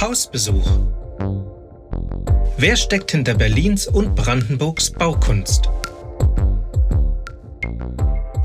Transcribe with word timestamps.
Hausbesuch. 0.00 0.66
Wer 2.56 2.76
steckt 2.76 3.10
hinter 3.10 3.34
Berlins 3.34 3.86
und 3.86 4.14
Brandenburgs 4.14 4.90
Baukunst? 4.90 5.68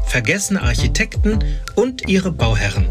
Vergessene 0.07 0.61
Architekten 0.61 1.39
und 1.75 2.09
ihre 2.09 2.33
Bauherren. 2.33 2.89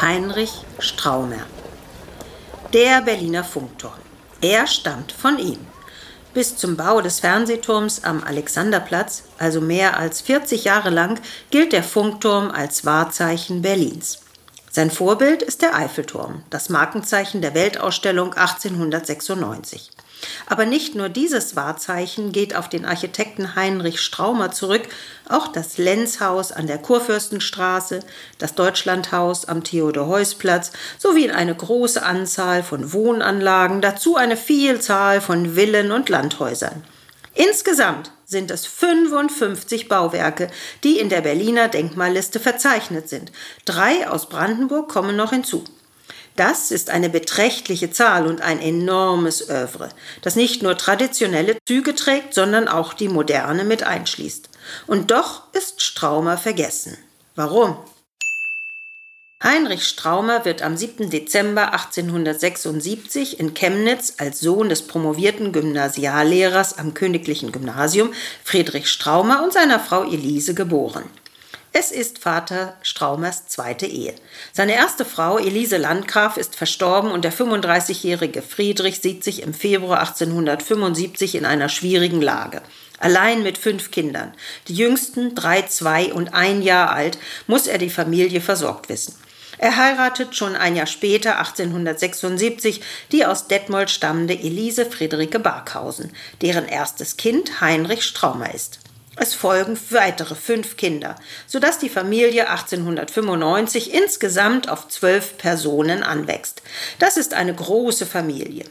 Heinrich 0.00 0.64
Straumer. 0.78 1.44
Der 2.72 3.00
Berliner 3.00 3.42
Funkturm. 3.42 3.98
Er 4.40 4.68
stammt 4.68 5.10
von 5.10 5.40
ihm. 5.40 5.58
Bis 6.34 6.56
zum 6.56 6.76
Bau 6.76 7.00
des 7.00 7.18
Fernsehturms 7.18 8.04
am 8.04 8.22
Alexanderplatz, 8.22 9.24
also 9.38 9.60
mehr 9.60 9.96
als 9.96 10.20
40 10.20 10.62
Jahre 10.62 10.90
lang, 10.90 11.20
gilt 11.50 11.72
der 11.72 11.82
Funkturm 11.82 12.48
als 12.52 12.84
Wahrzeichen 12.84 13.60
Berlins. 13.60 14.20
Sein 14.70 14.92
Vorbild 14.92 15.42
ist 15.42 15.62
der 15.62 15.74
Eiffelturm, 15.74 16.44
das 16.48 16.68
Markenzeichen 16.68 17.42
der 17.42 17.54
Weltausstellung 17.54 18.34
1896. 18.34 19.90
Aber 20.46 20.66
nicht 20.66 20.94
nur 20.94 21.08
dieses 21.08 21.56
Wahrzeichen 21.56 22.32
geht 22.32 22.54
auf 22.56 22.68
den 22.68 22.84
Architekten 22.84 23.54
Heinrich 23.54 24.00
Straumer 24.00 24.50
zurück, 24.50 24.82
auch 25.28 25.48
das 25.48 25.78
Lenzhaus 25.78 26.52
an 26.52 26.66
der 26.66 26.78
Kurfürstenstraße, 26.78 28.00
das 28.38 28.54
Deutschlandhaus 28.54 29.46
am 29.46 29.64
Theodor-Heuss-Platz 29.64 30.72
sowie 30.98 31.30
eine 31.30 31.54
große 31.54 32.02
Anzahl 32.02 32.62
von 32.62 32.92
Wohnanlagen, 32.92 33.80
dazu 33.80 34.16
eine 34.16 34.36
Vielzahl 34.36 35.20
von 35.20 35.54
Villen 35.54 35.92
und 35.92 36.08
Landhäusern. 36.08 36.84
Insgesamt 37.34 38.10
sind 38.26 38.50
es 38.50 38.66
55 38.66 39.88
Bauwerke, 39.88 40.50
die 40.84 40.98
in 40.98 41.08
der 41.08 41.20
Berliner 41.20 41.68
Denkmalliste 41.68 42.40
verzeichnet 42.40 43.08
sind. 43.08 43.32
Drei 43.64 44.08
aus 44.08 44.28
Brandenburg 44.28 44.88
kommen 44.88 45.16
noch 45.16 45.30
hinzu. 45.30 45.64
Das 46.36 46.70
ist 46.70 46.90
eine 46.90 47.10
beträchtliche 47.10 47.90
Zahl 47.90 48.26
und 48.26 48.40
ein 48.40 48.60
enormes 48.60 49.48
Övre, 49.48 49.90
das 50.22 50.36
nicht 50.36 50.62
nur 50.62 50.78
traditionelle 50.78 51.56
Züge 51.66 51.94
trägt, 51.94 52.34
sondern 52.34 52.68
auch 52.68 52.94
die 52.94 53.08
moderne 53.08 53.64
mit 53.64 53.82
einschließt. 53.82 54.48
Und 54.86 55.10
doch 55.10 55.42
ist 55.52 55.82
Straumer 55.82 56.38
vergessen. 56.38 56.96
Warum? 57.34 57.76
Heinrich 59.42 59.84
Straumer 59.84 60.44
wird 60.44 60.60
am 60.60 60.76
7. 60.76 61.08
Dezember 61.08 61.72
1876 61.72 63.40
in 63.40 63.54
Chemnitz 63.54 64.14
als 64.18 64.40
Sohn 64.40 64.68
des 64.68 64.86
promovierten 64.86 65.50
Gymnasiallehrers 65.52 66.76
am 66.76 66.92
Königlichen 66.92 67.50
Gymnasium 67.50 68.12
Friedrich 68.44 68.90
Straumer 68.90 69.42
und 69.42 69.54
seiner 69.54 69.80
Frau 69.80 70.04
Elise 70.04 70.52
geboren. 70.52 71.04
Es 71.72 71.92
ist 71.92 72.18
Vater 72.18 72.76
Straumers 72.82 73.46
zweite 73.46 73.86
Ehe. 73.86 74.16
Seine 74.52 74.74
erste 74.74 75.04
Frau, 75.04 75.38
Elise 75.38 75.76
Landgraf, 75.76 76.36
ist 76.36 76.56
verstorben 76.56 77.12
und 77.12 77.24
der 77.24 77.32
35-jährige 77.32 78.42
Friedrich 78.42 79.00
sieht 79.00 79.22
sich 79.22 79.42
im 79.42 79.54
Februar 79.54 80.00
1875 80.00 81.36
in 81.36 81.44
einer 81.44 81.68
schwierigen 81.68 82.20
Lage. 82.20 82.60
Allein 82.98 83.44
mit 83.44 83.56
fünf 83.56 83.92
Kindern, 83.92 84.34
die 84.66 84.74
jüngsten 84.74 85.36
drei, 85.36 85.62
zwei 85.62 86.12
und 86.12 86.34
ein 86.34 86.60
Jahr 86.60 86.90
alt, 86.90 87.18
muss 87.46 87.68
er 87.68 87.78
die 87.78 87.88
Familie 87.88 88.40
versorgt 88.40 88.88
wissen. 88.88 89.14
Er 89.56 89.76
heiratet 89.76 90.34
schon 90.34 90.56
ein 90.56 90.74
Jahr 90.74 90.86
später, 90.86 91.38
1876, 91.38 92.80
die 93.12 93.24
aus 93.24 93.46
Detmold 93.46 93.90
stammende 93.90 94.34
Elise 94.34 94.86
Friederike 94.86 95.38
Barkhausen, 95.38 96.10
deren 96.42 96.66
erstes 96.66 97.16
Kind 97.16 97.60
Heinrich 97.60 98.02
Straumer 98.02 98.52
ist. 98.52 98.80
Es 99.16 99.34
folgen 99.34 99.78
weitere 99.90 100.34
fünf 100.34 100.76
Kinder, 100.76 101.16
sodass 101.46 101.78
die 101.78 101.88
Familie 101.88 102.48
1895 102.48 103.92
insgesamt 103.92 104.68
auf 104.68 104.88
zwölf 104.88 105.36
Personen 105.36 106.02
anwächst. 106.02 106.62
Das 106.98 107.16
ist 107.16 107.34
eine 107.34 107.54
große 107.54 108.06
Familie. 108.06 108.64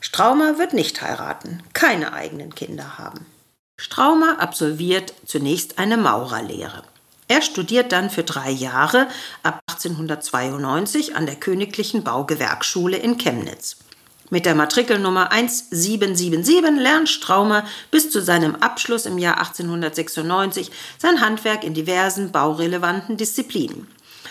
Straumer 0.00 0.58
wird 0.58 0.72
nicht 0.74 1.02
heiraten, 1.02 1.62
keine 1.72 2.12
eigenen 2.12 2.54
Kinder 2.54 2.98
haben. 2.98 3.26
Straumer 3.78 4.40
absolviert 4.40 5.14
zunächst 5.24 5.78
eine 5.78 5.96
Maurerlehre. 5.96 6.82
Er 7.28 7.42
studiert 7.42 7.92
dann 7.92 8.10
für 8.10 8.24
drei 8.24 8.50
Jahre 8.50 9.06
ab 9.42 9.60
1892 9.70 11.16
an 11.16 11.26
der 11.26 11.36
Königlichen 11.36 12.02
Baugewerkschule 12.02 12.96
in 12.96 13.18
Chemnitz. 13.18 13.76
Mit 14.32 14.46
der 14.46 14.54
Matrikelnummer 14.54 15.32
1777 15.32 16.80
lernt 16.80 17.08
Straumer 17.08 17.64
bis 17.90 18.10
zu 18.10 18.22
seinem 18.22 18.54
Abschluss 18.54 19.04
im 19.04 19.18
Jahr 19.18 19.38
1896 19.38 20.70
sein 20.98 21.20
Handwerk 21.20 21.64
in 21.64 21.74
diversen 21.74 22.30
baurelevanten 22.30 23.16
Disziplinen. 23.16 23.88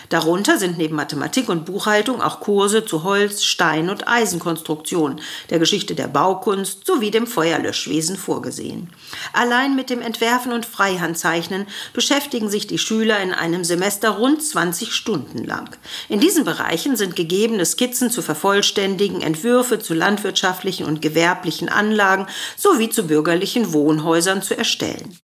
Darunter 0.08 0.58
sind 0.58 0.78
neben 0.78 0.96
Mathematik 0.96 1.48
und 1.48 1.64
Buchhaltung 1.64 2.20
auch 2.20 2.40
Kurse 2.40 2.84
zu 2.84 3.04
Holz, 3.04 3.44
Stein 3.44 3.90
und 3.90 4.08
Eisenkonstruktion, 4.08 5.20
der 5.50 5.58
Geschichte 5.58 5.94
der 5.94 6.08
Baukunst 6.08 6.86
sowie 6.86 7.10
dem 7.10 7.26
Feuerlöschwesen 7.26 8.16
vorgesehen. 8.16 8.90
Allein 9.32 9.76
mit 9.76 9.90
dem 9.90 10.02
Entwerfen 10.02 10.52
und 10.52 10.66
Freihandzeichnen 10.66 11.66
beschäftigen 11.92 12.48
sich 12.48 12.66
die 12.66 12.78
Schüler 12.78 13.20
in 13.20 13.32
einem 13.32 13.64
Semester 13.64 14.10
rund 14.10 14.42
20 14.42 14.92
Stunden 14.92 15.44
lang. 15.44 15.76
In 16.08 16.20
diesen 16.20 16.44
Bereichen 16.44 16.96
sind 16.96 17.16
gegebene 17.16 17.66
Skizzen 17.66 18.10
zu 18.10 18.22
vervollständigen, 18.22 19.20
Entwürfe 19.20 19.78
zu 19.78 19.94
landwirtschaftlichen 19.94 20.86
und 20.86 21.02
gewerblichen 21.02 21.68
Anlagen 21.68 22.26
sowie 22.56 22.90
zu 22.90 23.06
bürgerlichen 23.06 23.72
Wohnhäusern 23.72 24.42
zu 24.42 24.56
erstellen. 24.56 25.18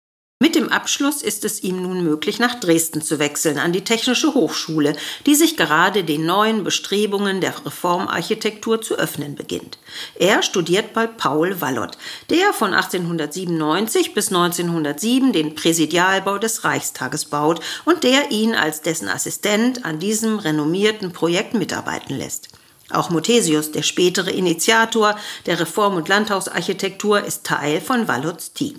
Mit 0.43 0.53
dem 0.53 0.67
Abschluss 0.67 1.21
ist 1.21 1.45
es 1.45 1.63
ihm 1.63 1.81
nun 1.81 2.03
möglich, 2.03 2.39
nach 2.39 2.59
Dresden 2.59 3.01
zu 3.01 3.19
wechseln, 3.19 3.57
an 3.57 3.71
die 3.71 3.85
Technische 3.85 4.33
Hochschule, 4.33 4.93
die 5.25 5.33
sich 5.33 5.55
gerade 5.55 6.03
den 6.03 6.25
neuen 6.25 6.65
Bestrebungen 6.65 7.39
der 7.39 7.65
Reformarchitektur 7.65 8.81
zu 8.81 8.95
öffnen 8.95 9.35
beginnt. 9.35 9.77
Er 10.15 10.43
studiert 10.43 10.91
bei 10.91 11.07
Paul 11.07 11.61
Wallott, 11.61 11.97
der 12.29 12.51
von 12.51 12.73
1897 12.73 14.13
bis 14.13 14.27
1907 14.27 15.31
den 15.31 15.55
Präsidialbau 15.55 16.37
des 16.37 16.65
Reichstages 16.65 17.23
baut 17.23 17.61
und 17.85 18.03
der 18.03 18.29
ihn 18.29 18.55
als 18.55 18.81
dessen 18.81 19.07
Assistent 19.07 19.85
an 19.85 19.99
diesem 19.99 20.39
renommierten 20.39 21.13
Projekt 21.13 21.53
mitarbeiten 21.53 22.17
lässt. 22.17 22.49
Auch 22.89 23.09
Muthesius, 23.09 23.71
der 23.71 23.83
spätere 23.83 24.31
Initiator 24.31 25.17
der 25.45 25.61
Reform- 25.61 25.95
und 25.95 26.09
Landhausarchitektur, 26.09 27.23
ist 27.23 27.45
Teil 27.45 27.79
von 27.79 28.09
Wallotts 28.09 28.51
Team. 28.51 28.75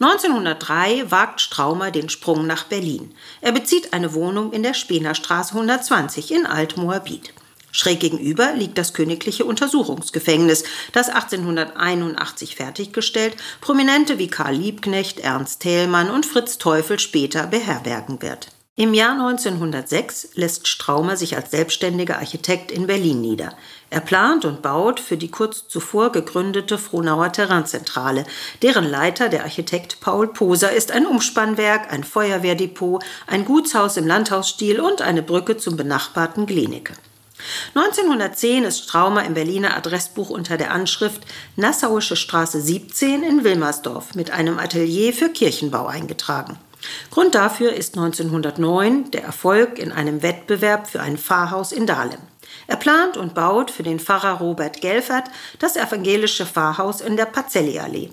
1903 0.00 1.10
wagt 1.10 1.40
Straumer 1.40 1.90
den 1.90 2.08
Sprung 2.08 2.46
nach 2.46 2.64
Berlin. 2.64 3.12
Er 3.40 3.50
bezieht 3.50 3.92
eine 3.92 4.14
Wohnung 4.14 4.52
in 4.52 4.62
der 4.62 4.74
Spenerstraße 4.74 5.54
120 5.54 6.30
in 6.30 6.46
Altmoabit. 6.46 7.32
Schräg 7.72 8.00
gegenüber 8.00 8.54
liegt 8.54 8.78
das 8.78 8.94
Königliche 8.94 9.44
Untersuchungsgefängnis, 9.44 10.64
das 10.92 11.08
1881 11.08 12.56
fertiggestellt 12.56 13.36
Prominente 13.60 14.18
wie 14.18 14.28
Karl 14.28 14.54
Liebknecht, 14.54 15.20
Ernst 15.20 15.60
Thälmann 15.60 16.10
und 16.10 16.26
Fritz 16.26 16.58
Teufel 16.58 16.98
später 16.98 17.46
beherbergen 17.46 18.22
wird. 18.22 18.48
Im 18.80 18.94
Jahr 18.94 19.10
1906 19.10 20.28
lässt 20.34 20.68
Straumer 20.68 21.16
sich 21.16 21.34
als 21.34 21.50
selbstständiger 21.50 22.18
Architekt 22.18 22.70
in 22.70 22.86
Berlin 22.86 23.20
nieder. 23.20 23.54
Er 23.90 23.98
plant 23.98 24.44
und 24.44 24.62
baut 24.62 25.00
für 25.00 25.16
die 25.16 25.32
kurz 25.32 25.66
zuvor 25.66 26.12
gegründete 26.12 26.78
Frohnauer 26.78 27.32
Terrainzentrale, 27.32 28.24
deren 28.62 28.84
Leiter 28.84 29.30
der 29.30 29.42
Architekt 29.42 29.98
Paul 29.98 30.28
Poser 30.28 30.70
ist 30.70 30.92
ein 30.92 31.08
Umspannwerk, 31.08 31.92
ein 31.92 32.04
Feuerwehrdepot, 32.04 33.04
ein 33.26 33.44
Gutshaus 33.44 33.96
im 33.96 34.06
Landhausstil 34.06 34.78
und 34.78 35.02
eine 35.02 35.24
Brücke 35.24 35.56
zum 35.56 35.76
benachbarten 35.76 36.46
Glienicke. 36.46 36.92
1910 37.74 38.62
ist 38.62 38.84
Straumer 38.84 39.24
im 39.24 39.34
Berliner 39.34 39.76
Adressbuch 39.76 40.30
unter 40.30 40.56
der 40.56 40.70
Anschrift 40.70 41.22
Nassauische 41.56 42.14
Straße 42.14 42.60
17 42.60 43.24
in 43.24 43.42
Wilmersdorf 43.42 44.14
mit 44.14 44.30
einem 44.30 44.60
Atelier 44.60 45.12
für 45.12 45.30
Kirchenbau 45.30 45.88
eingetragen. 45.88 46.60
Grund 47.10 47.34
dafür 47.34 47.72
ist 47.72 47.96
1909 47.96 49.10
der 49.10 49.24
Erfolg 49.24 49.78
in 49.78 49.92
einem 49.92 50.22
Wettbewerb 50.22 50.88
für 50.88 51.00
ein 51.00 51.18
Pfarrhaus 51.18 51.72
in 51.72 51.86
Dahlem. 51.86 52.20
Er 52.66 52.76
plant 52.76 53.16
und 53.16 53.34
baut 53.34 53.70
für 53.70 53.82
den 53.82 53.98
Pfarrer 54.00 54.38
Robert 54.38 54.80
Gelfert 54.80 55.24
das 55.58 55.76
evangelische 55.76 56.46
Pfarrhaus 56.46 57.00
in 57.00 57.16
der 57.16 57.26
Pazelli-Allee. 57.26 58.10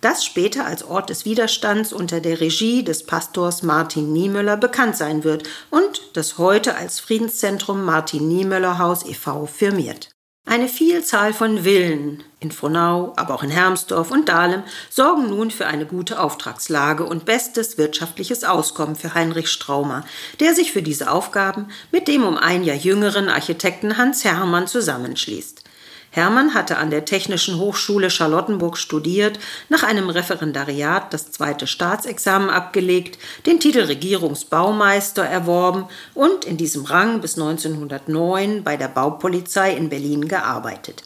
Das 0.00 0.24
später 0.24 0.66
als 0.66 0.84
Ort 0.84 1.10
des 1.10 1.24
Widerstands 1.24 1.92
unter 1.92 2.20
der 2.20 2.40
Regie 2.40 2.84
des 2.84 3.06
Pastors 3.06 3.62
Martin 3.62 4.12
Niemöller 4.12 4.56
bekannt 4.56 4.96
sein 4.96 5.24
wird 5.24 5.48
und 5.70 6.02
das 6.12 6.38
heute 6.38 6.76
als 6.76 7.00
Friedenszentrum 7.00 7.82
Martin 7.82 8.28
Niemöller 8.28 8.78
Haus 8.78 9.06
e.V. 9.06 9.46
firmiert. 9.46 10.15
Eine 10.48 10.68
Vielzahl 10.68 11.34
von 11.34 11.64
Villen 11.64 12.22
in 12.38 12.52
Frohnau, 12.52 13.12
aber 13.16 13.34
auch 13.34 13.42
in 13.42 13.50
Hermsdorf 13.50 14.12
und 14.12 14.28
Dahlem 14.28 14.62
sorgen 14.90 15.28
nun 15.28 15.50
für 15.50 15.66
eine 15.66 15.86
gute 15.86 16.20
Auftragslage 16.20 17.04
und 17.04 17.24
bestes 17.24 17.78
wirtschaftliches 17.78 18.44
Auskommen 18.44 18.94
für 18.94 19.14
Heinrich 19.14 19.48
Straumer, 19.48 20.04
der 20.38 20.54
sich 20.54 20.70
für 20.70 20.82
diese 20.82 21.10
Aufgaben 21.10 21.66
mit 21.90 22.06
dem 22.06 22.22
um 22.22 22.38
ein 22.38 22.62
Jahr 22.62 22.76
jüngeren 22.76 23.28
Architekten 23.28 23.98
Hans 23.98 24.22
Hermann 24.22 24.68
zusammenschließt. 24.68 25.65
Hermann 26.16 26.54
hatte 26.54 26.78
an 26.78 26.88
der 26.88 27.04
Technischen 27.04 27.58
Hochschule 27.58 28.08
Charlottenburg 28.08 28.78
studiert, 28.78 29.38
nach 29.68 29.82
einem 29.82 30.08
Referendariat 30.08 31.12
das 31.12 31.30
zweite 31.30 31.66
Staatsexamen 31.66 32.48
abgelegt, 32.48 33.18
den 33.44 33.60
Titel 33.60 33.80
Regierungsbaumeister 33.80 35.22
erworben 35.22 35.84
und 36.14 36.46
in 36.46 36.56
diesem 36.56 36.86
Rang 36.86 37.20
bis 37.20 37.36
1909 37.36 38.64
bei 38.64 38.78
der 38.78 38.88
Baupolizei 38.88 39.74
in 39.74 39.90
Berlin 39.90 40.26
gearbeitet. 40.26 41.02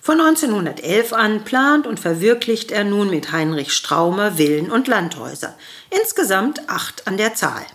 Von 0.00 0.18
1911 0.18 1.12
an 1.12 1.44
plant 1.44 1.86
und 1.86 2.00
verwirklicht 2.00 2.70
er 2.70 2.84
nun 2.84 3.10
mit 3.10 3.32
Heinrich 3.32 3.74
Straumer 3.74 4.38
Villen 4.38 4.70
und 4.70 4.88
Landhäuser, 4.88 5.54
insgesamt 5.90 6.70
acht 6.70 7.06
an 7.06 7.18
der 7.18 7.34
Zahl. 7.34 7.66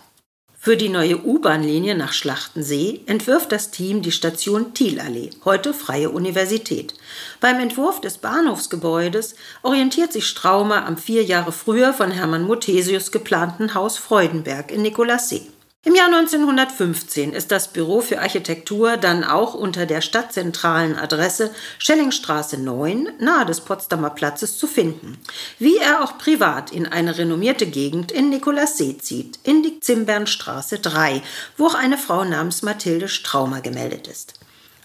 Für 0.64 0.78
die 0.78 0.88
neue 0.88 1.22
U-Bahn-Linie 1.22 1.94
nach 1.94 2.14
Schlachtensee 2.14 3.02
entwirft 3.04 3.52
das 3.52 3.70
Team 3.70 4.00
die 4.00 4.12
Station 4.12 4.72
Thielallee, 4.72 5.28
heute 5.44 5.74
Freie 5.74 6.08
Universität. 6.08 6.94
Beim 7.38 7.60
Entwurf 7.60 8.00
des 8.00 8.16
Bahnhofsgebäudes 8.16 9.34
orientiert 9.62 10.10
sich 10.14 10.26
Straumer 10.26 10.86
am 10.86 10.96
vier 10.96 11.22
Jahre 11.22 11.52
früher 11.52 11.92
von 11.92 12.10
Hermann 12.10 12.44
Muthesius 12.44 13.12
geplanten 13.12 13.74
Haus 13.74 13.98
Freudenberg 13.98 14.70
in 14.70 14.80
Nikolassee. 14.80 15.42
Im 15.86 15.94
Jahr 15.94 16.06
1915 16.06 17.34
ist 17.34 17.52
das 17.52 17.68
Büro 17.68 18.00
für 18.00 18.22
Architektur 18.22 18.96
dann 18.96 19.22
auch 19.22 19.52
unter 19.52 19.84
der 19.84 20.00
stadtzentralen 20.00 20.96
Adresse 20.96 21.50
Schellingstraße 21.78 22.56
9 22.56 23.10
nahe 23.18 23.44
des 23.44 23.60
Potsdamer 23.60 24.08
Platzes 24.08 24.56
zu 24.56 24.66
finden, 24.66 25.18
wie 25.58 25.76
er 25.76 26.02
auch 26.02 26.16
privat 26.16 26.72
in 26.72 26.86
eine 26.86 27.18
renommierte 27.18 27.66
Gegend 27.66 28.12
in 28.12 28.30
Nikolassee 28.30 28.96
zieht, 28.96 29.38
in 29.42 29.62
die 29.62 29.78
Zimbernstraße 29.78 30.78
3, 30.78 31.20
wo 31.58 31.66
auch 31.66 31.74
eine 31.74 31.98
Frau 31.98 32.24
namens 32.24 32.62
Mathilde 32.62 33.08
Straumer 33.08 33.60
gemeldet 33.60 34.08
ist. 34.08 34.32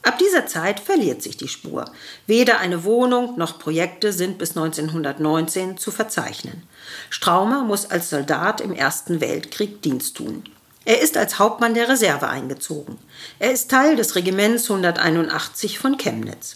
Ab 0.01 0.17
dieser 0.17 0.47
Zeit 0.47 0.81
verliert 0.81 1.23
sich 1.23 1.37
die 1.37 1.47
Spur. 1.47 1.85
Weder 2.27 2.59
eine 2.59 2.83
Wohnung 2.83 3.37
noch 3.37 3.57
Projekte 3.57 4.11
sind 4.11 4.37
bis 4.37 4.57
1919 4.57 5.77
zu 5.77 5.91
verzeichnen. 5.91 6.63
Straumer 7.09 7.63
muss 7.63 7.89
als 7.89 8.09
Soldat 8.09 8.59
im 8.59 8.73
Ersten 8.73 9.21
Weltkrieg 9.21 9.81
Dienst 9.81 10.17
tun. 10.17 10.43
Er 10.89 11.01
ist 11.01 11.17
als 11.17 11.37
Hauptmann 11.37 11.75
der 11.75 11.87
Reserve 11.87 12.29
eingezogen. 12.29 12.97
Er 13.37 13.51
ist 13.51 13.69
Teil 13.69 13.95
des 13.95 14.15
Regiments 14.15 14.71
181 14.71 15.77
von 15.77 15.97
Chemnitz. 15.97 16.55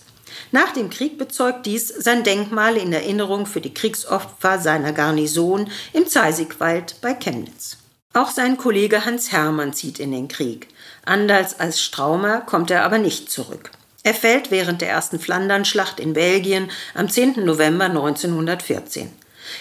Nach 0.51 0.73
dem 0.73 0.89
Krieg 0.89 1.19
bezeugt 1.19 1.67
dies 1.67 1.89
sein 1.89 2.23
Denkmal 2.23 2.77
in 2.77 2.91
Erinnerung 2.91 3.45
für 3.45 3.61
die 3.61 3.75
Kriegsopfer 3.75 4.57
seiner 4.57 4.91
Garnison 4.91 5.69
im 5.93 6.07
Zeisigwald 6.07 6.95
bei 6.99 7.13
Chemnitz. 7.13 7.77
Auch 8.13 8.31
sein 8.31 8.57
Kollege 8.57 9.05
Hans 9.05 9.31
Hermann 9.31 9.73
zieht 9.73 9.99
in 9.99 10.11
den 10.11 10.29
Krieg. 10.29 10.67
Anders 11.05 11.59
als 11.59 11.79
Straumer 11.79 12.41
kommt 12.41 12.71
er 12.71 12.85
aber 12.85 12.97
nicht 12.97 13.29
zurück. 13.29 13.69
Er 14.01 14.15
fällt 14.15 14.49
während 14.49 14.81
der 14.81 14.89
ersten 14.89 15.19
Flandernschlacht 15.19 15.99
in 15.99 16.13
Belgien 16.13 16.71
am 16.95 17.07
10. 17.07 17.45
November 17.45 17.85
1914. 17.85 19.13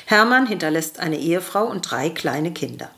Hermann 0.07 0.47
hinterlässt 0.47 0.99
eine 0.99 1.19
Ehefrau 1.19 1.67
und 1.67 1.91
drei 1.91 2.09
kleine 2.09 2.55
Kinder. 2.55 2.91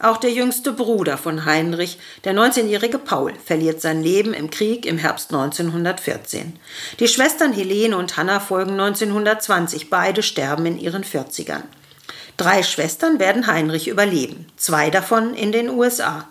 Auch 0.00 0.16
der 0.16 0.32
jüngste 0.32 0.72
Bruder 0.72 1.16
von 1.16 1.44
Heinrich, 1.44 1.98
der 2.24 2.34
19-jährige 2.34 2.98
Paul, 2.98 3.32
verliert 3.44 3.80
sein 3.80 4.02
Leben 4.02 4.34
im 4.34 4.50
Krieg 4.50 4.86
im 4.86 4.98
Herbst 4.98 5.32
1914. 5.32 6.58
Die 6.98 7.06
Schwestern 7.06 7.52
Helene 7.52 7.96
und 7.96 8.16
Hanna 8.16 8.40
folgen 8.40 8.72
1920, 8.72 9.90
beide 9.90 10.24
sterben 10.24 10.66
in 10.66 10.78
ihren 10.78 11.04
40ern. 11.04 11.62
Drei 12.36 12.64
Schwestern 12.64 13.20
werden 13.20 13.46
Heinrich 13.46 13.86
überleben, 13.86 14.46
zwei 14.56 14.90
davon 14.90 15.34
in 15.34 15.52
den 15.52 15.70
USA. 15.70 16.28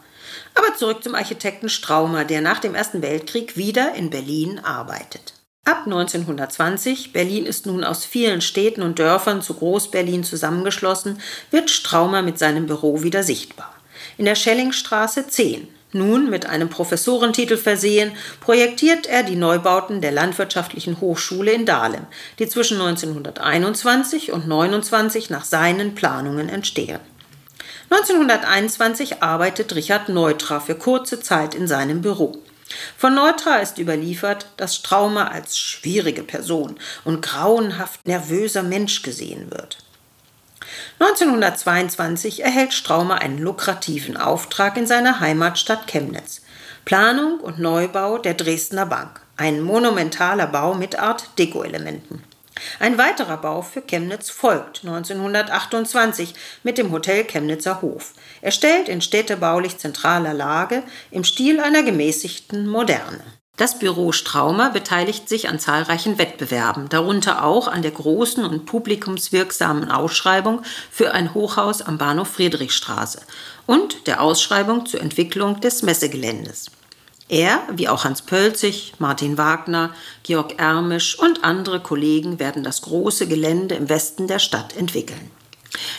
Aber 0.55 0.75
zurück 0.75 1.01
zum 1.01 1.15
Architekten 1.15 1.69
Straumer, 1.69 2.25
der 2.25 2.41
nach 2.41 2.59
dem 2.59 2.75
Ersten 2.75 3.01
Weltkrieg 3.01 3.55
wieder 3.55 3.95
in 3.95 4.09
Berlin 4.09 4.59
arbeitet. 4.59 5.33
Ab 5.65 5.83
1920, 5.85 7.13
Berlin 7.13 7.45
ist 7.45 7.65
nun 7.65 7.85
aus 7.85 8.03
vielen 8.03 8.41
Städten 8.41 8.81
und 8.81 8.99
Dörfern 8.99 9.41
zu 9.41 9.53
Groß-Berlin 9.53 10.25
zusammengeschlossen, 10.25 11.21
wird 11.51 11.69
Straumer 11.69 12.21
mit 12.21 12.37
seinem 12.37 12.65
Büro 12.65 13.01
wieder 13.01 13.23
sichtbar. 13.23 13.73
In 14.17 14.25
der 14.25 14.35
Schellingstraße 14.35 15.25
10, 15.25 15.69
nun 15.93 16.29
mit 16.29 16.47
einem 16.47 16.67
Professorentitel 16.67 17.55
versehen, 17.55 18.11
projektiert 18.41 19.05
er 19.05 19.23
die 19.23 19.37
Neubauten 19.37 20.01
der 20.01 20.11
Landwirtschaftlichen 20.11 20.99
Hochschule 20.99 21.53
in 21.53 21.65
Dahlem, 21.65 22.07
die 22.39 22.49
zwischen 22.49 22.81
1921 22.81 24.33
und 24.33 24.43
1929 24.43 25.29
nach 25.29 25.45
seinen 25.45 25.95
Planungen 25.95 26.49
entstehen. 26.49 26.99
1921 27.89 29.23
arbeitet 29.23 29.73
Richard 29.75 30.09
Neutra 30.09 30.59
für 30.59 30.75
kurze 30.75 31.21
Zeit 31.21 31.55
in 31.55 31.67
seinem 31.67 32.01
Büro. 32.01 32.35
Von 32.97 33.15
Neutra 33.15 33.57
ist 33.57 33.77
überliefert, 33.77 34.47
dass 34.57 34.75
Straumer 34.75 35.31
als 35.31 35.57
schwierige 35.57 36.23
Person 36.23 36.77
und 37.03 37.21
grauenhaft 37.21 38.05
nervöser 38.07 38.63
Mensch 38.63 39.01
gesehen 39.01 39.51
wird. 39.51 39.77
1922 40.99 42.43
erhält 42.43 42.73
Straumer 42.73 43.19
einen 43.19 43.37
lukrativen 43.37 44.17
Auftrag 44.17 44.77
in 44.77 44.87
seiner 44.87 45.19
Heimatstadt 45.19 45.87
Chemnitz. 45.87 46.41
Planung 46.85 47.39
und 47.39 47.59
Neubau 47.59 48.17
der 48.17 48.33
Dresdner 48.33 48.85
Bank. 48.85 49.21
Ein 49.37 49.61
monumentaler 49.61 50.47
Bau 50.47 50.73
mit 50.73 50.99
Art 50.99 51.37
Deko-Elementen. 51.39 52.23
Ein 52.79 52.97
weiterer 52.97 53.37
Bau 53.37 53.61
für 53.61 53.81
Chemnitz 53.81 54.29
folgt 54.29 54.81
1928 54.83 56.33
mit 56.63 56.77
dem 56.77 56.91
Hotel 56.91 57.23
Chemnitzer 57.23 57.81
Hof, 57.81 58.13
erstellt 58.41 58.89
in 58.89 59.01
städtebaulich 59.01 59.77
zentraler 59.77 60.33
Lage 60.33 60.83
im 61.11 61.23
Stil 61.23 61.59
einer 61.59 61.83
gemäßigten 61.83 62.67
Moderne. 62.67 63.23
Das 63.55 63.77
Büro 63.77 64.11
Straumer 64.11 64.71
beteiligt 64.71 65.29
sich 65.29 65.47
an 65.47 65.59
zahlreichen 65.59 66.17
Wettbewerben, 66.17 66.89
darunter 66.89 67.43
auch 67.43 67.67
an 67.67 67.83
der 67.83 67.91
großen 67.91 68.43
und 68.43 68.65
publikumswirksamen 68.65 69.91
Ausschreibung 69.91 70.63
für 70.89 71.11
ein 71.11 71.35
Hochhaus 71.35 71.83
am 71.83 71.99
Bahnhof 71.99 72.29
Friedrichstraße 72.29 73.21
und 73.67 74.07
der 74.07 74.21
Ausschreibung 74.21 74.87
zur 74.87 75.01
Entwicklung 75.01 75.61
des 75.61 75.83
Messegeländes. 75.83 76.71
Er, 77.29 77.63
wie 77.71 77.87
auch 77.87 78.03
Hans 78.03 78.21
Pölzig, 78.21 78.93
Martin 78.99 79.37
Wagner, 79.37 79.91
Georg 80.23 80.59
Ermisch 80.59 81.17
und 81.17 81.43
andere 81.43 81.79
Kollegen 81.79 82.39
werden 82.39 82.63
das 82.63 82.81
große 82.81 83.27
Gelände 83.27 83.75
im 83.75 83.89
Westen 83.89 84.27
der 84.27 84.39
Stadt 84.39 84.75
entwickeln. 84.75 85.31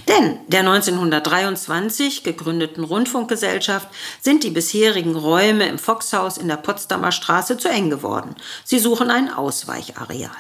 Denn 0.06 0.38
der 0.49 0.61
1923 0.61 2.23
gegründeten 2.23 2.85
Rundfunkgesellschaft 2.85 3.88
sind 4.21 4.44
die 4.44 4.50
bisherigen 4.50 5.17
Räume 5.17 5.67
im 5.67 5.79
Foxhaus 5.79 6.38
in 6.38 6.49
der 6.49 6.56
Potsdamer 6.56 7.11
Straße 7.11 7.56
zu 7.56 7.69
eng 7.69 7.91
geworden. 7.91 8.37
Sie 8.65 8.79
suchen 8.79 9.10
ein 9.10 9.32
Ausweichareal. 9.32 10.31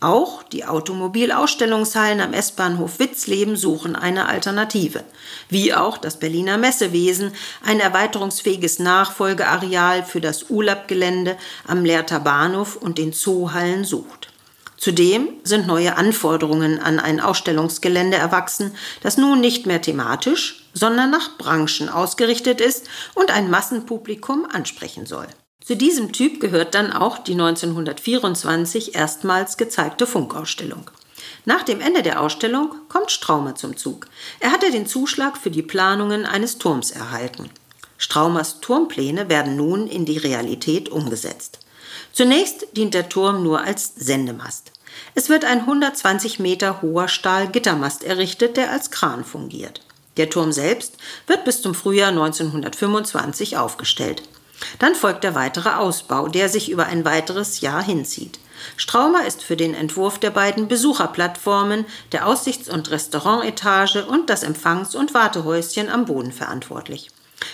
Auch 0.00 0.44
die 0.44 0.64
Automobilausstellungshallen 0.64 2.20
am 2.20 2.32
S-Bahnhof 2.32 3.00
Witzleben 3.00 3.56
suchen 3.56 3.96
eine 3.96 4.28
Alternative, 4.28 5.02
wie 5.48 5.74
auch 5.74 5.98
das 5.98 6.20
Berliner 6.20 6.56
Messewesen 6.56 7.32
ein 7.64 7.80
erweiterungsfähiges 7.80 8.78
Nachfolgeareal 8.78 10.04
für 10.04 10.20
das 10.20 10.50
ULAB-Gelände 10.50 11.36
am 11.66 11.84
Lehrter 11.84 12.20
Bahnhof 12.20 12.76
und 12.76 12.96
den 12.96 13.12
Zoohallen 13.12 13.84
sucht. 13.84 14.28
Zudem 14.76 15.30
sind 15.42 15.66
neue 15.66 15.96
Anforderungen 15.96 16.78
an 16.78 17.00
ein 17.00 17.18
Ausstellungsgelände 17.18 18.16
erwachsen, 18.16 18.76
das 19.02 19.16
nun 19.16 19.40
nicht 19.40 19.66
mehr 19.66 19.82
thematisch, 19.82 20.68
sondern 20.74 21.10
nach 21.10 21.36
Branchen 21.38 21.88
ausgerichtet 21.88 22.60
ist 22.60 22.88
und 23.14 23.32
ein 23.32 23.50
Massenpublikum 23.50 24.46
ansprechen 24.48 25.06
soll. 25.06 25.26
Zu 25.68 25.76
diesem 25.76 26.12
Typ 26.12 26.40
gehört 26.40 26.74
dann 26.74 26.94
auch 26.94 27.18
die 27.18 27.32
1924 27.32 28.94
erstmals 28.94 29.58
gezeigte 29.58 30.06
Funkausstellung. 30.06 30.90
Nach 31.44 31.62
dem 31.62 31.82
Ende 31.82 32.02
der 32.02 32.22
Ausstellung 32.22 32.74
kommt 32.88 33.10
Straumer 33.10 33.54
zum 33.54 33.76
Zug. 33.76 34.06
Er 34.40 34.50
hatte 34.50 34.70
den 34.70 34.86
Zuschlag 34.86 35.36
für 35.36 35.50
die 35.50 35.60
Planungen 35.60 36.24
eines 36.24 36.56
Turms 36.56 36.90
erhalten. 36.90 37.50
Straumers 37.98 38.60
Turmpläne 38.60 39.28
werden 39.28 39.56
nun 39.56 39.88
in 39.88 40.06
die 40.06 40.16
Realität 40.16 40.88
umgesetzt. 40.88 41.58
Zunächst 42.14 42.68
dient 42.74 42.94
der 42.94 43.10
Turm 43.10 43.42
nur 43.42 43.60
als 43.60 43.92
Sendemast. 43.94 44.72
Es 45.14 45.28
wird 45.28 45.44
ein 45.44 45.60
120 45.60 46.38
Meter 46.38 46.80
hoher 46.80 47.08
Stahlgittermast 47.08 48.04
errichtet, 48.04 48.56
der 48.56 48.72
als 48.72 48.90
Kran 48.90 49.22
fungiert. 49.22 49.82
Der 50.16 50.30
Turm 50.30 50.50
selbst 50.50 50.94
wird 51.26 51.44
bis 51.44 51.60
zum 51.60 51.74
Frühjahr 51.74 52.08
1925 52.08 53.58
aufgestellt. 53.58 54.22
Dann 54.78 54.94
folgt 54.94 55.24
der 55.24 55.34
weitere 55.34 55.70
Ausbau, 55.70 56.28
der 56.28 56.48
sich 56.48 56.70
über 56.70 56.86
ein 56.86 57.04
weiteres 57.04 57.60
Jahr 57.60 57.82
hinzieht. 57.82 58.38
Straumer 58.76 59.26
ist 59.26 59.42
für 59.42 59.56
den 59.56 59.74
Entwurf 59.74 60.18
der 60.18 60.30
beiden 60.30 60.68
Besucherplattformen, 60.68 61.86
der 62.12 62.26
Aussichts- 62.26 62.68
und 62.68 62.90
Restaurantetage 62.90 64.04
und 64.04 64.30
das 64.30 64.42
Empfangs- 64.42 64.94
und 64.94 65.14
Wartehäuschen 65.14 65.88
am 65.88 66.06
Boden 66.06 66.32
verantwortlich. 66.32 67.10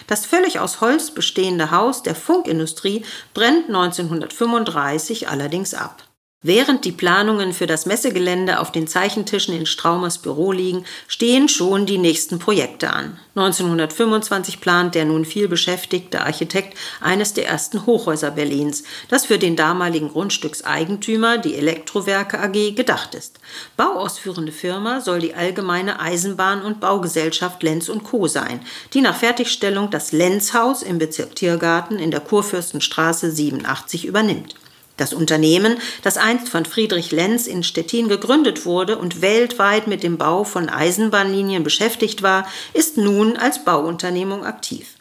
Das 0.07 0.25
völlig 0.25 0.61
aus 0.61 0.81
Holz 0.81 1.11
bestehende 1.11 1.71
Haus 1.71 2.03
der 2.03 2.15
Funkindustrie 2.15 3.05
brennt 3.35 3.69
1935 3.69 5.29
allerdings 5.29 5.75
ab. 5.75 6.03
Während 6.47 6.85
die 6.85 6.93
Planungen 6.93 7.55
für 7.55 7.67
das 7.67 7.87
Messegelände 7.87 8.61
auf 8.61 8.71
den 8.71 8.87
Zeichentischen 8.87 9.57
in 9.57 9.65
Straumers 9.65 10.19
Büro 10.19 10.53
liegen, 10.53 10.85
stehen 11.09 11.49
schon 11.49 11.87
die 11.87 11.97
nächsten 11.97 12.39
Projekte 12.39 12.93
an. 12.93 13.19
1925 13.35 14.61
plant 14.61 14.95
der 14.95 15.07
nun 15.07 15.25
viel 15.25 15.49
beschäftigte 15.49 16.21
Architekt 16.21 16.77
eines 17.01 17.33
der 17.33 17.49
ersten 17.49 17.87
Hochhäuser 17.87 18.31
Berlins, 18.31 18.85
das 19.09 19.25
für 19.25 19.39
den 19.39 19.57
damaligen 19.57 20.11
Grundstückseigentümer, 20.11 21.39
die 21.39 21.55
Elektrowerke 21.55 22.39
AG, 22.39 22.75
gedacht 22.75 23.15
ist. 23.15 23.41
Bauausführende 23.79 24.53
Firma 24.53 25.01
soll 25.01 25.21
die 25.21 25.33
Allgemeine 25.33 25.99
Eisenbahn- 25.99 26.63
und 26.63 26.79
Baugesellschaft 26.79 27.63
Lenz 27.63 27.89
und 27.89 28.05
Co. 28.05 28.29
sein, 28.29 28.61
die 28.93 29.01
nach 29.01 29.17
Fertigstellung 29.17 29.91
das 29.91 30.13
Lenzhaus 30.13 30.83
im 30.83 30.99
Bezirk 30.99 31.37
Tiergarten 31.37 31.99
in 31.99 32.11
der 32.11 32.21
Kurfürstenstraße 32.21 33.31
87 33.31 34.05
übernimmt. 34.05 34.57
Das 34.97 35.13
Unternehmen, 35.13 35.79
das 36.03 36.17
einst 36.17 36.49
von 36.49 36.65
Friedrich 36.65 37.11
Lenz 37.11 37.49
in 37.49 37.65
Stettin 37.65 38.09
gegründet 38.09 38.65
wurde 38.65 38.97
und 38.97 39.23
weltweit 39.23 39.89
mit 39.89 40.05
dem 40.05 40.19
Bau 40.19 40.45
von 40.45 40.69
Eisenbahnlinien 40.69 41.65
beschäftigt 41.65 42.23
war, 42.23 42.47
ist 42.75 42.97
nun 42.97 43.37
als 43.37 43.65
Bauunternehmung 43.65 44.45
aktiv. 44.45 44.95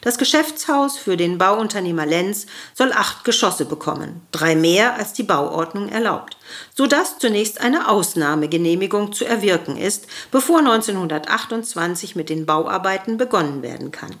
Das 0.00 0.18
Geschäftshaus 0.18 0.98
für 0.98 1.16
den 1.16 1.38
Bauunternehmer 1.38 2.06
Lenz 2.06 2.46
soll 2.74 2.92
acht 2.92 3.24
Geschosse 3.24 3.64
bekommen, 3.64 4.20
drei 4.32 4.54
mehr 4.54 4.96
als 4.96 5.12
die 5.12 5.22
Bauordnung 5.22 5.88
erlaubt, 5.88 6.36
sodass 6.74 7.18
zunächst 7.18 7.60
eine 7.60 7.88
Ausnahmegenehmigung 7.88 9.12
zu 9.12 9.24
erwirken 9.24 9.76
ist, 9.76 10.06
bevor 10.30 10.58
1928 10.58 12.16
mit 12.16 12.30
den 12.30 12.46
Bauarbeiten 12.46 13.16
begonnen 13.16 13.62
werden 13.62 13.92
kann. 13.92 14.14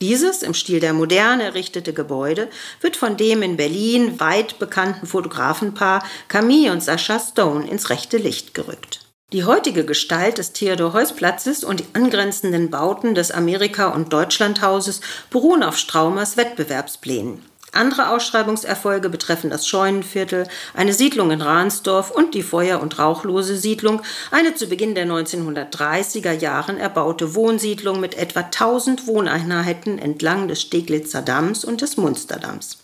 Dieses 0.00 0.42
im 0.42 0.52
Stil 0.52 0.80
der 0.80 0.92
Moderne 0.92 1.44
errichtete 1.44 1.94
Gebäude 1.94 2.48
wird 2.80 2.96
von 2.96 3.16
dem 3.16 3.42
in 3.42 3.56
Berlin 3.56 4.20
weit 4.20 4.58
bekannten 4.58 5.06
Fotografenpaar 5.06 6.04
Camille 6.28 6.70
und 6.72 6.82
Sascha 6.82 7.18
Stone 7.18 7.68
ins 7.68 7.88
rechte 7.88 8.18
Licht 8.18 8.52
gerückt. 8.52 9.00
Die 9.32 9.44
heutige 9.44 9.84
Gestalt 9.84 10.38
des 10.38 10.52
Theodor-Heuss-Platzes 10.52 11.64
und 11.64 11.80
die 11.80 11.86
angrenzenden 11.94 12.70
Bauten 12.70 13.14
des 13.14 13.32
Amerika- 13.32 13.88
und 13.88 14.12
Deutschlandhauses 14.12 15.00
beruhen 15.30 15.62
auf 15.62 15.78
Straumers 15.78 16.36
Wettbewerbsplänen. 16.36 17.42
Andere 17.72 18.10
Ausschreibungserfolge 18.10 19.08
betreffen 19.08 19.50
das 19.50 19.66
Scheunenviertel, 19.66 20.48
eine 20.74 20.92
Siedlung 20.92 21.30
in 21.30 21.42
Ransdorf 21.42 22.10
und 22.10 22.34
die 22.34 22.42
Feuer- 22.42 22.80
und 22.80 22.98
Rauchlose 22.98 23.56
Siedlung, 23.56 24.02
eine 24.30 24.54
zu 24.54 24.66
Beginn 24.68 24.94
der 24.94 25.06
1930er 25.06 26.32
Jahren 26.32 26.78
erbaute 26.78 27.34
Wohnsiedlung 27.34 28.00
mit 28.00 28.16
etwa 28.16 28.40
1000 28.40 29.06
Wohneinheiten 29.06 29.98
entlang 29.98 30.48
des 30.48 30.62
Steglitzer 30.62 31.22
Damms 31.22 31.64
und 31.64 31.82
des 31.82 31.96
Munsterdamms. 31.96 32.78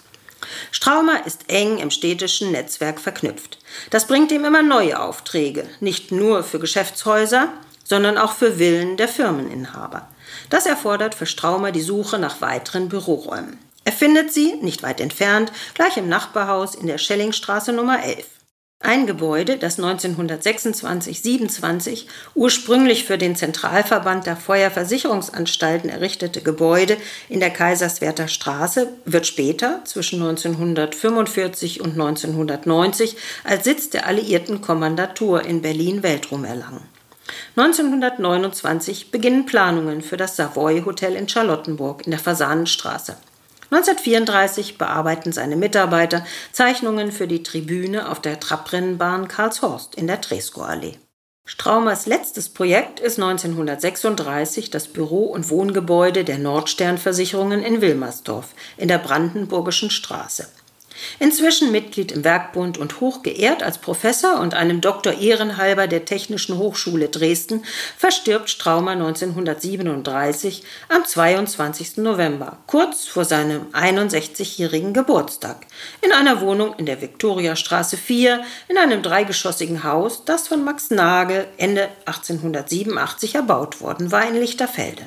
Straumer 0.70 1.24
ist 1.26 1.44
eng 1.48 1.78
im 1.78 1.90
städtischen 1.90 2.50
Netzwerk 2.50 3.00
verknüpft. 3.00 3.58
Das 3.90 4.06
bringt 4.06 4.32
ihm 4.32 4.44
immer 4.44 4.62
neue 4.62 5.00
Aufträge, 5.00 5.64
nicht 5.80 6.12
nur 6.12 6.42
für 6.42 6.58
Geschäftshäuser, 6.58 7.48
sondern 7.84 8.18
auch 8.18 8.32
für 8.32 8.58
Villen 8.58 8.96
der 8.96 9.08
Firmeninhaber. 9.08 10.08
Das 10.50 10.66
erfordert 10.66 11.14
für 11.14 11.26
Straumer 11.26 11.72
die 11.72 11.80
Suche 11.80 12.18
nach 12.18 12.40
weiteren 12.40 12.88
Büroräumen. 12.88 13.58
Er 13.84 13.92
findet 13.92 14.32
sie, 14.32 14.54
nicht 14.60 14.82
weit 14.82 15.00
entfernt, 15.00 15.52
gleich 15.74 15.96
im 15.96 16.08
Nachbarhaus 16.08 16.74
in 16.74 16.86
der 16.86 16.98
Schellingstraße 16.98 17.72
Nummer 17.72 18.04
11. 18.04 18.26
Ein 18.84 19.06
Gebäude, 19.06 19.58
das 19.58 19.78
1926-27 19.78 22.06
ursprünglich 22.34 23.04
für 23.04 23.16
den 23.16 23.36
Zentralverband 23.36 24.26
der 24.26 24.36
Feuerversicherungsanstalten 24.36 25.88
errichtete 25.88 26.40
Gebäude 26.40 26.96
in 27.28 27.38
der 27.38 27.50
Kaiserswerther 27.50 28.26
Straße, 28.26 28.88
wird 29.04 29.28
später, 29.28 29.82
zwischen 29.84 30.20
1945 30.20 31.80
und 31.80 31.92
1990, 31.92 33.16
als 33.44 33.62
Sitz 33.62 33.90
der 33.90 34.08
Alliierten 34.08 34.60
Kommandatur 34.60 35.44
in 35.44 35.62
Berlin 35.62 36.02
Weltruhm 36.02 36.44
erlangen. 36.44 36.82
1929 37.56 39.12
beginnen 39.12 39.46
Planungen 39.46 40.02
für 40.02 40.16
das 40.16 40.34
Savoy 40.34 40.82
Hotel 40.84 41.14
in 41.14 41.28
Charlottenburg 41.28 42.04
in 42.04 42.10
der 42.10 42.18
Fasanenstraße. 42.18 43.16
1934 43.72 44.76
bearbeiten 44.76 45.32
seine 45.32 45.56
Mitarbeiter 45.56 46.26
Zeichnungen 46.52 47.10
für 47.10 47.26
die 47.26 47.42
Tribüne 47.42 48.10
auf 48.10 48.20
der 48.20 48.38
Trabrennbahn 48.38 49.28
Karlshorst 49.28 49.94
in 49.94 50.06
der 50.06 50.20
Treskow-Allee. 50.20 50.98
Straumers 51.46 52.04
letztes 52.04 52.50
Projekt 52.50 53.00
ist 53.00 53.18
1936 53.18 54.68
das 54.68 54.88
Büro- 54.88 55.24
und 55.24 55.48
Wohngebäude 55.48 56.22
der 56.22 56.36
Nordstern-Versicherungen 56.36 57.62
in 57.62 57.80
Wilmersdorf 57.80 58.50
in 58.76 58.88
der 58.88 58.98
Brandenburgischen 58.98 59.88
Straße. 59.88 60.48
Inzwischen 61.18 61.72
Mitglied 61.72 62.12
im 62.12 62.24
Werkbund 62.24 62.78
und 62.78 63.00
hochgeehrt 63.00 63.62
als 63.62 63.78
Professor 63.78 64.40
und 64.40 64.54
einem 64.54 64.80
Doktor 64.80 65.18
ehrenhalber 65.18 65.86
der 65.86 66.04
Technischen 66.04 66.58
Hochschule 66.58 67.08
Dresden, 67.08 67.64
verstirbt 67.96 68.50
Straumer 68.50 68.92
1937 68.92 70.62
am 70.88 71.04
22. 71.04 71.98
November, 71.98 72.58
kurz 72.66 73.06
vor 73.06 73.24
seinem 73.24 73.66
61-jährigen 73.72 74.92
Geburtstag, 74.92 75.66
in 76.00 76.12
einer 76.12 76.40
Wohnung 76.40 76.74
in 76.78 76.86
der 76.86 77.00
Viktoriastraße 77.00 77.96
4 77.96 78.42
in 78.68 78.78
einem 78.78 79.02
dreigeschossigen 79.02 79.84
Haus, 79.84 80.24
das 80.24 80.48
von 80.48 80.64
Max 80.64 80.90
Nagel 80.90 81.46
Ende 81.56 81.88
1887 82.06 83.34
erbaut 83.34 83.80
worden 83.80 84.12
war 84.12 84.26
in 84.28 84.34
Lichterfelde. 84.34 85.04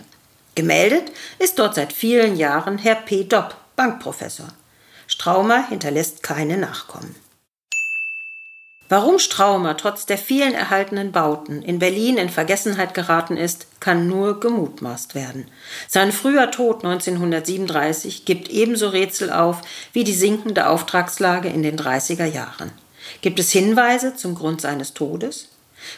Gemeldet 0.56 1.12
ist 1.38 1.60
dort 1.60 1.76
seit 1.76 1.92
vielen 1.92 2.38
Jahren 2.38 2.78
Herr 2.78 2.96
P. 2.96 3.26
Dopp, 3.26 3.56
Bankprofessor. 3.76 4.48
Straumer 5.08 5.68
hinterlässt 5.68 6.24
keine 6.24 6.58
Nachkommen. 6.58 7.16
Warum 8.88 9.18
Straumer 9.18 9.78
trotz 9.78 10.06
der 10.06 10.20
vielen 10.20 10.54
erhaltenen 10.54 11.12
Bauten 11.12 11.64
in 11.64 11.80
Berlin 11.80 12.18
in 12.18 12.30
Vergessenheit 12.30 12.94
geraten 12.94 13.36
ist, 13.36 13.66
kann 13.80 14.08
nur 14.08 14.40
gemutmaßt 14.40 15.16
werden. 15.16 15.48
Sein 15.88 16.12
früher 16.12 16.52
Tod 16.52 16.86
1937 16.86 18.26
gibt 18.26 18.50
ebenso 18.50 18.90
Rätsel 18.90 19.32
auf 19.32 19.62
wie 19.94 20.04
die 20.04 20.14
sinkende 20.14 20.70
Auftragslage 20.70 21.50
in 21.50 21.64
den 21.64 21.80
30er 21.80 22.26
Jahren. 22.26 22.72
Gibt 23.22 23.40
es 23.40 23.52
Hinweise 23.52 24.16
zum 24.16 24.36
Grund 24.36 24.62
seines 24.62 24.94
Todes? 24.94 25.50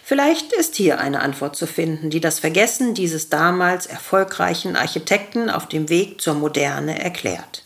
Vielleicht 0.04 0.54
ist 0.54 0.76
hier 0.76 1.00
eine 1.00 1.22
Antwort 1.22 1.58
zu 1.58 1.68
finden, 1.68 2.10
die 2.10 2.22
das 2.22 2.40
Vergessen 2.40 2.94
dieses 2.94 3.28
damals 3.28 3.86
erfolgreichen 3.86 4.78
Architekten 4.78 5.50
auf 5.50 5.68
dem 5.68 5.90
Weg 5.90 6.22
zur 6.22 6.36
Moderne 6.36 7.02
erklärt. 7.02 7.64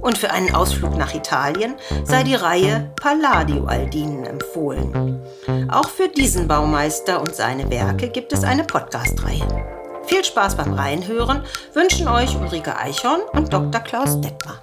Und 0.00 0.16
für 0.18 0.30
einen 0.30 0.54
Ausflug 0.54 0.96
nach 0.96 1.14
Italien 1.14 1.74
sei 2.04 2.22
die 2.22 2.36
Reihe 2.36 2.92
Palladio 3.00 3.64
Aldinen 3.64 4.24
empfohlen. 4.24 5.20
Auch 5.68 5.88
für 5.88 6.06
diesen 6.08 6.46
Baumeister 6.46 7.20
und 7.20 7.34
seine 7.34 7.68
Werke 7.70 8.08
gibt 8.08 8.32
es 8.32 8.44
eine 8.44 8.62
Podcast-Reihe. 8.62 9.75
Viel 10.06 10.24
Spaß 10.24 10.56
beim 10.56 10.72
Reinhören 10.74 11.42
wünschen 11.74 12.06
euch 12.06 12.36
Ulrike 12.36 12.76
Eichhorn 12.76 13.20
und 13.32 13.52
Dr. 13.52 13.80
Klaus 13.80 14.20
Detmer. 14.20 14.62